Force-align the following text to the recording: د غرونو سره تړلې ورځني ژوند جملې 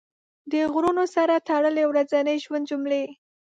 د 0.51 0.53
غرونو 0.73 1.03
سره 1.15 1.43
تړلې 1.49 1.83
ورځني 1.87 2.35
ژوند 2.43 2.65
جملې 2.69 3.03